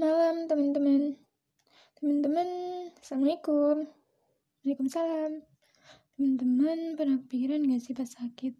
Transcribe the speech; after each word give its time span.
malam 0.00 0.48
teman-teman. 0.48 1.20
Teman-teman, 2.00 2.48
Assalamualaikum. 2.96 3.84
Waalaikumsalam. 4.64 5.44
Teman-teman 6.16 6.96
pernah 6.96 7.20
kepikiran 7.20 7.60
gak 7.68 7.82
sih 7.84 7.92
pas 7.92 8.08
sakit? 8.08 8.56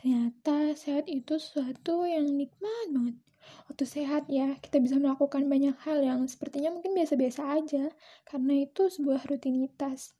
Ternyata 0.00 0.72
sehat 0.72 1.12
itu 1.12 1.36
sesuatu 1.36 2.08
yang 2.08 2.24
nikmat 2.24 2.88
banget. 2.88 3.16
Waktu 3.68 3.84
sehat 3.84 4.32
ya, 4.32 4.56
kita 4.64 4.80
bisa 4.80 4.96
melakukan 4.96 5.44
banyak 5.44 5.76
hal 5.84 6.00
yang 6.00 6.24
sepertinya 6.24 6.72
mungkin 6.72 6.96
biasa-biasa 6.96 7.42
aja, 7.52 7.92
karena 8.24 8.64
itu 8.64 8.88
sebuah 8.88 9.28
rutinitas. 9.28 10.16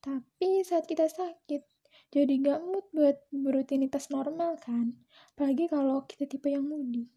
Tapi 0.00 0.64
saat 0.64 0.88
kita 0.88 1.12
sakit, 1.12 1.60
jadi 2.08 2.32
gak 2.40 2.60
mood 2.64 2.88
buat 2.96 3.20
berutinitas 3.28 4.08
normal 4.08 4.56
kan? 4.64 4.96
Apalagi 5.36 5.68
kalau 5.68 6.08
kita 6.08 6.24
tipe 6.24 6.48
yang 6.48 6.64
moody 6.64 7.10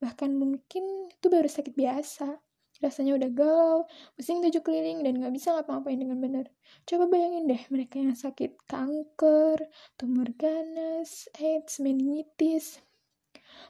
bahkan 0.00 0.32
mungkin 0.34 1.12
itu 1.12 1.26
baru 1.28 1.46
sakit 1.46 1.76
biasa 1.76 2.40
rasanya 2.80 3.20
udah 3.20 3.30
galau, 3.30 3.78
pusing 4.16 4.40
tujuh 4.40 4.64
keliling, 4.64 5.04
dan 5.04 5.20
gak 5.20 5.36
bisa 5.36 5.52
ngapa-ngapain 5.52 6.00
dengan 6.00 6.16
benar. 6.16 6.46
Coba 6.88 7.12
bayangin 7.12 7.44
deh 7.44 7.60
mereka 7.68 8.00
yang 8.00 8.16
sakit 8.16 8.56
kanker, 8.64 9.68
tumor 10.00 10.32
ganas, 10.32 11.28
AIDS, 11.36 11.76
meningitis. 11.84 12.80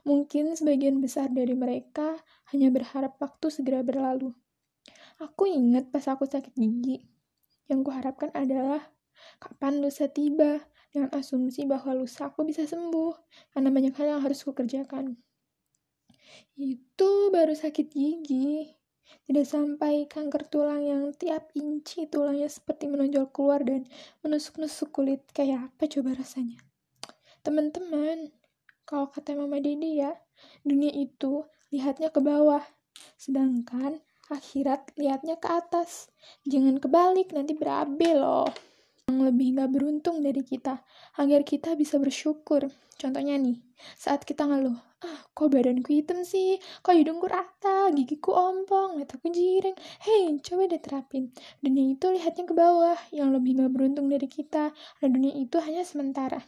Mungkin 0.06 0.54
sebagian 0.54 1.02
besar 1.02 1.28
dari 1.34 1.58
mereka 1.58 2.22
hanya 2.54 2.70
berharap 2.70 3.18
waktu 3.18 3.50
segera 3.50 3.82
berlalu. 3.82 4.30
Aku 5.18 5.44
ingat 5.50 5.90
pas 5.90 6.06
aku 6.06 6.24
sakit 6.24 6.54
gigi. 6.54 7.02
Yang 7.66 7.90
kuharapkan 7.90 8.30
adalah 8.32 8.80
kapan 9.42 9.82
lusa 9.82 10.06
tiba 10.08 10.62
dengan 10.94 11.10
asumsi 11.12 11.66
bahwa 11.66 11.98
lusa 11.98 12.30
aku 12.30 12.46
bisa 12.46 12.64
sembuh 12.64 13.12
karena 13.52 13.68
banyak 13.74 13.94
hal 13.98 14.16
yang 14.16 14.22
harus 14.22 14.40
kukerjakan. 14.46 15.18
Itu 16.56 17.32
baru 17.34 17.52
sakit 17.56 17.90
gigi. 17.90 18.68
Tidak 19.26 19.46
sampai 19.46 20.06
kanker 20.06 20.46
tulang 20.46 20.82
yang 20.86 21.02
tiap 21.14 21.50
inci 21.58 22.06
tulangnya 22.06 22.46
seperti 22.46 22.86
menonjol 22.86 23.30
keluar 23.34 23.62
dan 23.62 23.86
menusuk-nusuk 24.22 24.94
kulit. 24.94 25.22
Kayak 25.34 25.70
apa 25.70 25.90
coba 25.90 26.14
rasanya? 26.18 26.58
Teman-teman, 27.42 28.30
kalau 28.86 29.10
kata 29.10 29.34
Mama 29.34 29.58
Dede 29.58 29.98
ya, 29.98 30.12
dunia 30.62 30.94
itu 30.94 31.46
lihatnya 31.74 32.14
ke 32.14 32.22
bawah. 32.22 32.62
Sedangkan 33.18 33.98
akhirat 34.30 34.94
lihatnya 34.94 35.38
ke 35.42 35.48
atas. 35.50 36.10
Jangan 36.46 36.78
kebalik, 36.78 37.34
nanti 37.34 37.58
berabe 37.58 38.14
loh 38.14 38.69
yang 39.10 39.26
lebih 39.26 39.58
gak 39.58 39.74
beruntung 39.74 40.22
dari 40.22 40.46
kita, 40.46 40.78
agar 41.18 41.42
kita 41.42 41.74
bisa 41.74 41.98
bersyukur. 41.98 42.70
Contohnya 42.94 43.34
nih, 43.34 43.58
saat 43.98 44.22
kita 44.22 44.46
ngeluh, 44.46 44.78
ah 45.02 45.18
kok 45.34 45.50
badanku 45.50 45.90
hitam 45.90 46.22
sih, 46.22 46.62
kok 46.78 46.94
hidungku 46.94 47.26
rata, 47.26 47.90
gigiku 47.90 48.38
ompong, 48.38 49.02
mataku 49.02 49.34
jiring. 49.34 49.74
Hei, 50.06 50.30
coba 50.38 50.70
deh 50.70 50.78
terapin. 50.78 51.34
Dunia 51.58 51.98
itu 51.98 52.06
lihatnya 52.06 52.46
ke 52.46 52.54
bawah, 52.54 52.98
yang 53.10 53.34
lebih 53.34 53.58
gak 53.58 53.74
beruntung 53.74 54.06
dari 54.06 54.30
kita, 54.30 54.70
dan 55.02 55.08
dunia 55.10 55.34
itu 55.34 55.58
hanya 55.58 55.82
sementara. 55.82 56.38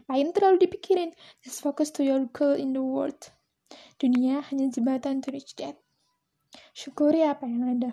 Apain 0.00 0.32
terlalu 0.32 0.64
dipikirin? 0.64 1.12
Just 1.44 1.60
focus 1.60 1.92
to 1.92 2.00
your 2.00 2.24
goal 2.32 2.56
in 2.56 2.72
the 2.72 2.80
world. 2.80 3.20
Dunia 4.00 4.40
hanya 4.48 4.72
jembatan 4.72 5.20
to 5.20 5.28
reach 5.32 5.52
that. 5.60 5.76
Syukuri 6.72 7.26
apa 7.26 7.44
yang 7.44 7.66
ada. 7.76 7.90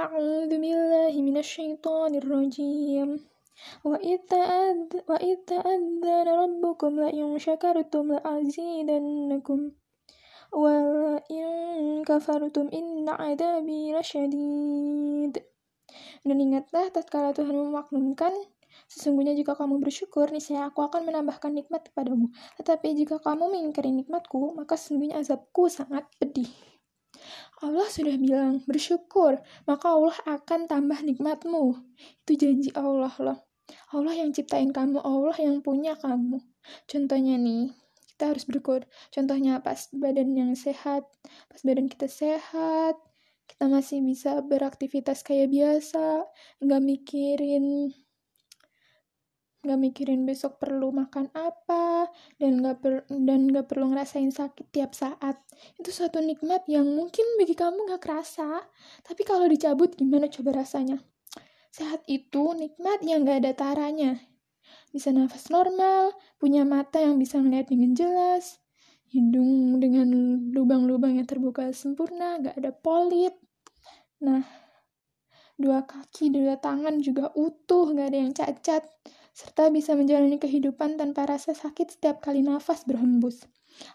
أعوذ 0.00 0.52
بالله 0.62 1.12
من 1.22 1.36
الشيطان 1.36 2.12
الرجيم 2.14 3.08
وإذ, 3.84 4.18
تأذ 4.28 4.78
وإذ 5.08 5.36
تأذن 5.46 6.26
ربكم 6.28 6.92
لئن 7.00 7.38
شكرتم 7.38 8.04
لأزيدنكم 8.12 9.60
ولئن 10.52 11.46
كفرتم 12.04 12.66
إن 12.68 13.08
عذابي 13.08 13.82
لشديد 13.94 15.34
Dan 16.26 16.42
ingatlah 16.42 16.90
tatkala 16.90 17.30
Tuhan 17.30 17.54
memaklumkan 17.54 18.34
Sesungguhnya 18.86 19.32
jika 19.34 19.56
kamu 19.56 19.82
bersyukur, 19.82 20.30
niscaya 20.30 20.68
aku 20.68 20.84
akan 20.84 21.08
menambahkan 21.08 21.50
nikmat 21.50 21.90
kepadamu. 21.90 22.30
Tetapi 22.60 22.94
jika 22.94 23.18
kamu 23.18 23.50
mengingkari 23.50 23.90
nikmatku, 23.90 24.54
maka 24.54 24.78
sesungguhnya 24.78 25.18
azabku 25.18 25.66
sangat 25.66 26.06
pedih. 26.20 26.50
Allah 27.61 27.87
sudah 27.87 28.17
bilang, 28.17 28.65
bersyukur, 28.65 29.37
maka 29.69 29.85
Allah 29.93 30.17
akan 30.25 30.65
tambah 30.65 30.99
nikmatmu. 31.05 31.77
Itu 32.25 32.33
janji 32.33 32.73
Allah 32.73 33.13
loh. 33.21 33.39
Allah 33.93 34.17
yang 34.17 34.33
ciptain 34.33 34.73
kamu, 34.73 34.97
Allah 34.99 35.37
yang 35.37 35.61
punya 35.61 35.93
kamu. 35.93 36.41
Contohnya 36.89 37.37
nih, 37.37 37.69
kita 38.09 38.33
harus 38.33 38.43
bersyukur. 38.49 38.85
Contohnya 39.13 39.61
pas 39.61 39.89
badan 39.93 40.33
yang 40.33 40.51
sehat, 40.57 41.05
pas 41.49 41.61
badan 41.61 41.85
kita 41.85 42.09
sehat, 42.09 42.97
kita 43.45 43.65
masih 43.69 44.01
bisa 44.01 44.41
beraktivitas 44.41 45.21
kayak 45.21 45.53
biasa, 45.53 46.25
nggak 46.65 46.81
mikirin 46.81 47.93
nggak 49.61 49.77
mikirin 49.77 50.25
besok 50.25 50.57
perlu 50.57 50.89
makan 50.89 51.29
apa 51.37 52.09
dan 52.41 52.65
nggak 52.65 52.77
per 52.81 52.93
dan 53.13 53.45
nggak 53.45 53.69
perlu 53.69 53.93
ngerasain 53.93 54.33
sakit 54.33 54.73
tiap 54.73 54.97
saat. 54.97 55.37
Itu 55.77 55.93
suatu 55.93 56.17
nikmat 56.17 56.65
yang 56.65 56.89
mungkin 56.89 57.23
bagi 57.37 57.53
kamu 57.53 57.85
nggak 57.85 58.01
kerasa. 58.01 58.65
Tapi 59.05 59.21
kalau 59.21 59.45
dicabut 59.45 59.93
gimana 59.93 60.25
coba 60.25 60.65
rasanya? 60.65 60.97
Sehat 61.69 62.01
itu 62.09 62.57
nikmat 62.57 63.05
yang 63.05 63.21
nggak 63.21 63.45
ada 63.45 63.53
taranya. 63.53 64.17
Bisa 64.89 65.13
nafas 65.13 65.47
normal 65.53 66.17
punya 66.41 66.65
mata 66.65 66.97
yang 66.97 67.21
bisa 67.21 67.37
melihat 67.37 67.69
dengan 67.69 67.93
jelas. 67.93 68.57
Hidung 69.13 69.77
dengan 69.77 70.09
lubang-lubang 70.51 71.21
yang 71.21 71.29
terbuka 71.29 71.69
sempurna 71.69 72.41
nggak 72.41 72.57
ada 72.57 72.73
polip. 72.73 73.37
Nah 74.25 74.41
dua 75.61 75.85
kaki 75.85 76.33
dua 76.33 76.57
tangan 76.57 76.97
juga 77.05 77.29
utuh 77.37 77.93
nggak 77.93 78.07
ada 78.09 78.17
yang 78.17 78.33
cacat 78.33 78.81
serta 79.31 79.71
bisa 79.71 79.95
menjalani 79.95 80.37
kehidupan 80.37 80.99
tanpa 80.99 81.25
rasa 81.25 81.55
sakit 81.55 81.97
setiap 81.97 82.19
kali 82.19 82.43
nafas 82.43 82.83
berhembus. 82.83 83.47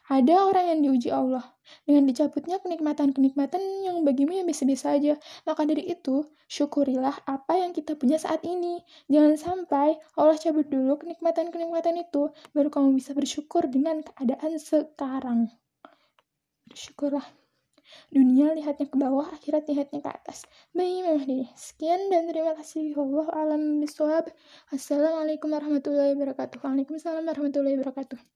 Ada 0.08 0.48
orang 0.48 0.66
yang 0.72 0.80
diuji 0.82 1.12
Allah 1.12 1.44
dengan 1.84 2.08
dicabutnya 2.08 2.58
kenikmatan-kenikmatan 2.64 3.60
yang 3.84 4.02
bagimu 4.02 4.32
yang 4.40 4.48
biasa-biasa 4.48 4.96
aja. 4.96 5.14
Maka 5.44 5.68
dari 5.68 5.84
itu, 5.92 6.24
syukurilah 6.48 7.12
apa 7.28 7.60
yang 7.60 7.76
kita 7.76 7.94
punya 7.94 8.16
saat 8.16 8.40
ini. 8.42 8.80
Jangan 9.12 9.36
sampai 9.36 10.00
Allah 10.16 10.40
cabut 10.40 10.66
dulu 10.66 10.96
kenikmatan-kenikmatan 11.04 12.00
itu, 12.00 12.32
baru 12.56 12.72
kamu 12.72 12.96
bisa 12.96 13.12
bersyukur 13.12 13.68
dengan 13.68 14.00
keadaan 14.00 14.56
sekarang. 14.56 15.52
Bersyukurlah. 16.66 17.45
Dunia 18.06 18.54
lihatnya 18.54 18.86
ke 18.86 18.96
bawah, 18.98 19.26
akhirat 19.34 19.66
lihatnya 19.66 19.98
ke 19.98 20.10
atas. 20.10 20.46
Memang 20.78 21.26
deh. 21.26 21.48
Sekian 21.58 22.06
dan 22.06 22.30
terima 22.30 22.54
kasih. 22.54 22.94
Allah 22.94 23.26
alam 23.34 23.82
biswab. 23.82 24.30
Assalamualaikum 24.70 25.50
warahmatullahi 25.50 26.14
wabarakatuh. 26.14 26.62
Waalaikumsalam 26.62 27.26
warahmatullahi 27.26 27.82
wabarakatuh. 27.82 28.35